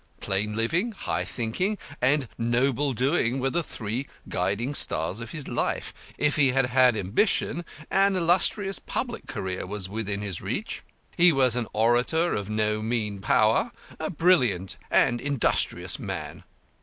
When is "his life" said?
5.29-5.93